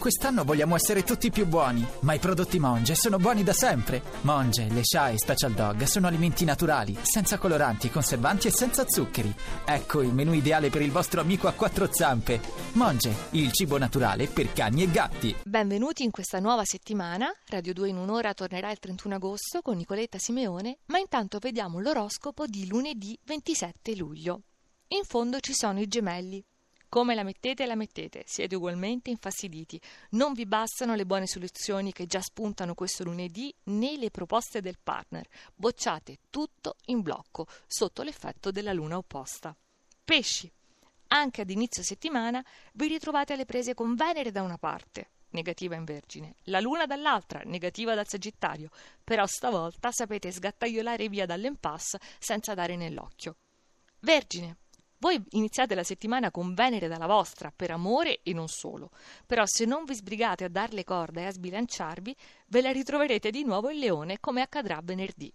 Quest'anno 0.00 0.44
vogliamo 0.44 0.76
essere 0.76 1.02
tutti 1.02 1.30
più 1.30 1.46
buoni, 1.46 1.86
ma 2.00 2.14
i 2.14 2.18
prodotti 2.18 2.58
Monge 2.58 2.94
sono 2.94 3.18
buoni 3.18 3.42
da 3.42 3.52
sempre. 3.52 4.02
Monge, 4.22 4.66
le 4.70 4.80
Sha 4.82 5.10
e 5.10 5.18
Special 5.18 5.52
Dog 5.52 5.82
sono 5.82 6.06
alimenti 6.06 6.46
naturali, 6.46 6.96
senza 7.02 7.36
coloranti, 7.36 7.90
conservanti 7.90 8.46
e 8.46 8.50
senza 8.50 8.88
zuccheri. 8.88 9.30
Ecco 9.62 10.00
il 10.00 10.14
menù 10.14 10.32
ideale 10.32 10.70
per 10.70 10.80
il 10.80 10.90
vostro 10.90 11.20
amico 11.20 11.48
a 11.48 11.52
quattro 11.52 11.86
zampe. 11.92 12.40
Monge, 12.72 13.14
il 13.32 13.52
cibo 13.52 13.76
naturale 13.76 14.26
per 14.26 14.50
cani 14.54 14.84
e 14.84 14.90
gatti. 14.90 15.36
Benvenuti 15.44 16.02
in 16.02 16.10
questa 16.10 16.40
nuova 16.40 16.64
settimana. 16.64 17.30
Radio 17.48 17.74
2 17.74 17.90
in 17.90 17.98
un'ora 17.98 18.32
tornerà 18.32 18.70
il 18.70 18.78
31 18.78 19.16
agosto 19.16 19.60
con 19.60 19.76
Nicoletta 19.76 20.16
Simeone, 20.16 20.78
ma 20.86 20.96
intanto 20.96 21.36
vediamo 21.38 21.78
l'oroscopo 21.78 22.46
di 22.46 22.66
lunedì 22.66 23.18
27 23.22 23.94
luglio. 23.96 24.44
In 24.92 25.02
fondo 25.04 25.40
ci 25.40 25.52
sono 25.52 25.78
i 25.78 25.86
gemelli. 25.86 26.42
Come 26.90 27.14
la 27.14 27.22
mettete, 27.22 27.66
la 27.66 27.76
mettete, 27.76 28.24
siete 28.26 28.56
ugualmente 28.56 29.10
infastiditi. 29.10 29.80
Non 30.10 30.32
vi 30.32 30.44
bastano 30.44 30.96
le 30.96 31.06
buone 31.06 31.28
soluzioni 31.28 31.92
che 31.92 32.06
già 32.06 32.20
spuntano 32.20 32.74
questo 32.74 33.04
lunedì 33.04 33.54
né 33.66 33.96
le 33.96 34.10
proposte 34.10 34.60
del 34.60 34.76
partner. 34.82 35.24
Bocciate 35.54 36.18
tutto 36.30 36.74
in 36.86 37.00
blocco, 37.00 37.46
sotto 37.68 38.02
l'effetto 38.02 38.50
della 38.50 38.72
luna 38.72 38.96
opposta. 38.96 39.56
Pesci. 40.04 40.50
Anche 41.12 41.42
ad 41.42 41.50
inizio 41.50 41.84
settimana 41.84 42.44
vi 42.72 42.88
ritrovate 42.88 43.34
alle 43.34 43.46
prese 43.46 43.72
con 43.72 43.94
Venere 43.94 44.32
da 44.32 44.42
una 44.42 44.58
parte, 44.58 45.10
negativa 45.30 45.76
in 45.76 45.84
Vergine, 45.84 46.34
la 46.46 46.58
Luna 46.58 46.86
dall'altra, 46.86 47.42
negativa 47.44 47.94
dal 47.94 48.08
Sagittario, 48.08 48.68
però 49.04 49.26
stavolta 49.26 49.92
sapete 49.92 50.32
sgattaiolare 50.32 51.08
via 51.08 51.24
dall'impasse 51.24 52.00
senza 52.18 52.54
dare 52.54 52.74
nell'occhio. 52.74 53.36
Vergine. 54.00 54.56
Voi 55.00 55.18
iniziate 55.30 55.74
la 55.74 55.82
settimana 55.82 56.30
con 56.30 56.52
Venere 56.52 56.86
dalla 56.86 57.06
vostra, 57.06 57.50
per 57.50 57.70
amore 57.70 58.20
e 58.22 58.34
non 58.34 58.48
solo. 58.48 58.90
Però 59.24 59.44
se 59.46 59.64
non 59.64 59.84
vi 59.86 59.94
sbrigate 59.94 60.44
a 60.44 60.50
dar 60.50 60.74
le 60.74 60.84
corde 60.84 61.22
e 61.22 61.24
a 61.24 61.32
sbilanciarvi, 61.32 62.14
ve 62.48 62.60
la 62.60 62.70
ritroverete 62.70 63.30
di 63.30 63.42
nuovo 63.42 63.70
il 63.70 63.78
leone 63.78 64.20
come 64.20 64.42
accadrà 64.42 64.78
venerdì. 64.82 65.32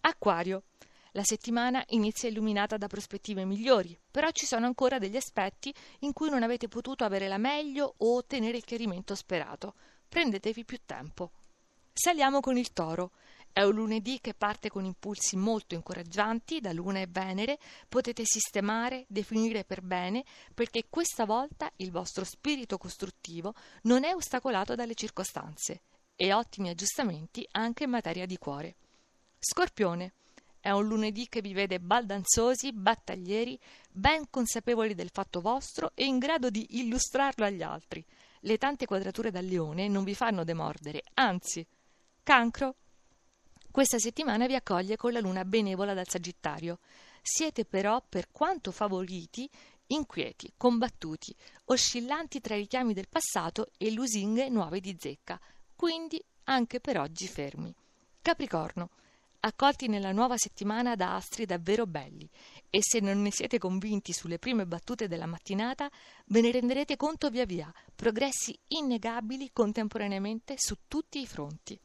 Acquario. 0.00 0.64
La 1.12 1.22
settimana 1.22 1.84
inizia 1.90 2.28
illuminata 2.28 2.76
da 2.76 2.88
prospettive 2.88 3.44
migliori, 3.44 3.96
però 4.10 4.30
ci 4.32 4.46
sono 4.46 4.66
ancora 4.66 4.98
degli 4.98 5.16
aspetti 5.16 5.72
in 6.00 6.12
cui 6.12 6.28
non 6.28 6.42
avete 6.42 6.66
potuto 6.66 7.04
avere 7.04 7.28
la 7.28 7.38
meglio 7.38 7.94
o 7.98 8.16
ottenere 8.16 8.56
il 8.56 8.64
chiarimento 8.64 9.14
sperato. 9.14 9.74
Prendetevi 10.08 10.64
più 10.64 10.80
tempo. 10.84 11.30
Saliamo 11.92 12.40
con 12.40 12.56
il 12.56 12.72
toro. 12.72 13.12
È 13.58 13.64
un 13.64 13.74
lunedì 13.74 14.20
che 14.20 14.34
parte 14.34 14.70
con 14.70 14.84
impulsi 14.84 15.36
molto 15.36 15.74
incoraggianti 15.74 16.60
da 16.60 16.72
Luna 16.72 17.00
e 17.00 17.08
Venere, 17.08 17.58
potete 17.88 18.22
sistemare, 18.24 19.04
definire 19.08 19.64
per 19.64 19.82
bene, 19.82 20.24
perché 20.54 20.84
questa 20.88 21.24
volta 21.24 21.68
il 21.78 21.90
vostro 21.90 22.22
spirito 22.22 22.78
costruttivo 22.78 23.54
non 23.82 24.04
è 24.04 24.14
ostacolato 24.14 24.76
dalle 24.76 24.94
circostanze 24.94 25.80
e 26.14 26.32
ottimi 26.32 26.68
aggiustamenti 26.68 27.44
anche 27.50 27.82
in 27.82 27.90
materia 27.90 28.26
di 28.26 28.38
cuore. 28.38 28.76
Scorpione. 29.40 30.12
È 30.60 30.70
un 30.70 30.86
lunedì 30.86 31.28
che 31.28 31.40
vi 31.40 31.52
vede 31.52 31.80
baldanzosi, 31.80 32.72
battaglieri, 32.72 33.58
ben 33.90 34.30
consapevoli 34.30 34.94
del 34.94 35.10
fatto 35.12 35.40
vostro 35.40 35.90
e 35.96 36.04
in 36.04 36.18
grado 36.18 36.48
di 36.48 36.78
illustrarlo 36.78 37.44
agli 37.44 37.62
altri. 37.62 38.06
Le 38.42 38.56
tante 38.56 38.86
quadrature 38.86 39.32
da 39.32 39.40
leone 39.40 39.88
non 39.88 40.04
vi 40.04 40.14
fanno 40.14 40.44
demordere, 40.44 41.02
anzi. 41.14 41.66
Cancro. 42.22 42.76
Questa 43.78 44.00
settimana 44.00 44.48
vi 44.48 44.56
accoglie 44.56 44.96
con 44.96 45.12
la 45.12 45.20
luna 45.20 45.44
benevola 45.44 45.94
dal 45.94 46.08
Sagittario. 46.08 46.80
Siete 47.22 47.64
però, 47.64 48.02
per 48.08 48.26
quanto 48.32 48.72
favoriti, 48.72 49.48
inquieti, 49.86 50.52
combattuti, 50.56 51.32
oscillanti 51.66 52.40
tra 52.40 52.56
i 52.56 52.62
richiami 52.62 52.92
del 52.92 53.06
passato 53.08 53.68
e 53.78 53.92
lusinghe 53.92 54.48
nuove 54.48 54.80
di 54.80 54.96
zecca, 54.98 55.38
quindi 55.76 56.20
anche 56.46 56.80
per 56.80 56.98
oggi 56.98 57.28
fermi. 57.28 57.72
Capricorno. 58.20 58.90
Accolti 59.38 59.86
nella 59.86 60.10
nuova 60.10 60.36
settimana 60.36 60.96
da 60.96 61.14
astri 61.14 61.46
davvero 61.46 61.86
belli 61.86 62.28
e 62.70 62.80
se 62.82 62.98
non 62.98 63.22
ne 63.22 63.30
siete 63.30 63.58
convinti 63.58 64.12
sulle 64.12 64.40
prime 64.40 64.66
battute 64.66 65.06
della 65.06 65.26
mattinata, 65.26 65.88
ve 66.24 66.40
ne 66.40 66.50
renderete 66.50 66.96
conto 66.96 67.30
via 67.30 67.44
via, 67.44 67.72
progressi 67.94 68.58
innegabili 68.66 69.50
contemporaneamente 69.52 70.54
su 70.56 70.78
tutti 70.88 71.20
i 71.20 71.28
fronti 71.28 71.80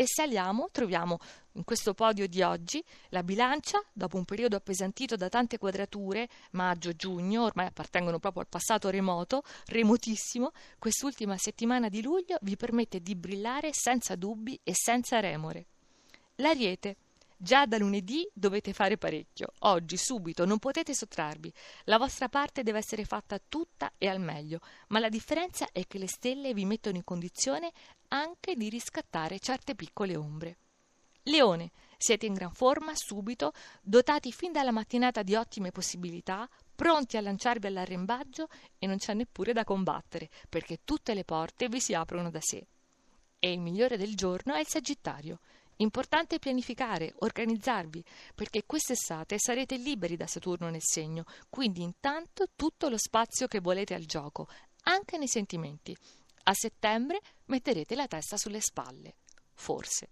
e 0.00 0.04
saliamo, 0.06 0.68
troviamo 0.70 1.18
in 1.54 1.64
questo 1.64 1.92
podio 1.92 2.28
di 2.28 2.40
oggi 2.40 2.80
la 3.08 3.24
bilancia, 3.24 3.84
dopo 3.92 4.16
un 4.16 4.24
periodo 4.24 4.54
appesantito 4.54 5.16
da 5.16 5.28
tante 5.28 5.58
quadrature, 5.58 6.28
maggio-giugno, 6.52 7.42
ormai 7.42 7.66
appartengono 7.66 8.20
proprio 8.20 8.42
al 8.42 8.48
passato 8.48 8.90
remoto, 8.90 9.42
remotissimo, 9.66 10.52
quest'ultima 10.78 11.36
settimana 11.36 11.88
di 11.88 12.00
luglio 12.00 12.38
vi 12.42 12.56
permette 12.56 13.02
di 13.02 13.16
brillare 13.16 13.70
senza 13.72 14.14
dubbi 14.14 14.56
e 14.62 14.70
senza 14.72 15.18
remore. 15.18 15.66
L'ariete. 16.36 16.96
Già 17.40 17.66
da 17.66 17.78
lunedì 17.78 18.28
dovete 18.32 18.72
fare 18.72 18.98
parecchio. 18.98 19.52
Oggi, 19.60 19.96
subito, 19.96 20.44
non 20.44 20.58
potete 20.58 20.92
sottrarvi. 20.92 21.52
La 21.84 21.96
vostra 21.96 22.28
parte 22.28 22.64
deve 22.64 22.78
essere 22.78 23.04
fatta 23.04 23.38
tutta 23.38 23.92
e 23.96 24.08
al 24.08 24.18
meglio, 24.18 24.58
ma 24.88 24.98
la 24.98 25.08
differenza 25.08 25.68
è 25.70 25.86
che 25.86 25.98
le 25.98 26.08
stelle 26.08 26.52
vi 26.52 26.64
mettono 26.64 26.96
in 26.96 27.04
condizione 27.04 27.70
anche 28.08 28.56
di 28.56 28.68
riscattare 28.68 29.38
certe 29.38 29.76
piccole 29.76 30.16
ombre. 30.16 30.58
Leone, 31.22 31.70
siete 31.96 32.26
in 32.26 32.34
gran 32.34 32.52
forma 32.52 32.92
subito, 32.96 33.52
dotati 33.82 34.32
fin 34.32 34.50
dalla 34.50 34.72
mattinata 34.72 35.22
di 35.22 35.36
ottime 35.36 35.70
possibilità, 35.70 36.48
pronti 36.74 37.16
a 37.16 37.20
lanciarvi 37.20 37.68
all'arrembaggio 37.68 38.48
e 38.78 38.86
non 38.88 38.96
c'è 38.96 39.14
neppure 39.14 39.52
da 39.52 39.62
combattere, 39.62 40.28
perché 40.48 40.80
tutte 40.82 41.14
le 41.14 41.22
porte 41.22 41.68
vi 41.68 41.78
si 41.78 41.94
aprono 41.94 42.30
da 42.30 42.40
sé. 42.40 42.66
E 43.38 43.52
il 43.52 43.60
migliore 43.60 43.96
del 43.96 44.16
giorno 44.16 44.54
è 44.54 44.58
il 44.58 44.66
Sagittario. 44.66 45.38
Importante 45.80 46.38
pianificare, 46.40 47.12
organizzarvi, 47.18 48.04
perché 48.34 48.64
quest'estate 48.66 49.36
sarete 49.38 49.76
liberi 49.76 50.16
da 50.16 50.26
Saturno 50.26 50.68
nel 50.70 50.82
segno, 50.82 51.24
quindi 51.48 51.82
intanto 51.82 52.48
tutto 52.56 52.88
lo 52.88 52.98
spazio 52.98 53.46
che 53.46 53.60
volete 53.60 53.94
al 53.94 54.04
gioco, 54.04 54.48
anche 54.84 55.18
nei 55.18 55.28
sentimenti. 55.28 55.96
A 56.44 56.52
settembre 56.54 57.20
metterete 57.46 57.94
la 57.94 58.08
testa 58.08 58.36
sulle 58.36 58.60
spalle. 58.60 59.16
Forse. 59.54 60.08